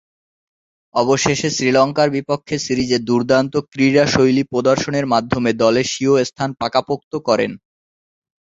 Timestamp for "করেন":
7.27-7.51